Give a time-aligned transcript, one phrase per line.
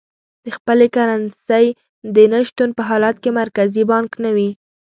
[0.43, 1.65] د خپلې کرنسۍ
[2.13, 4.49] د نه شتون په حالت کې مرکزي بانک نه وي.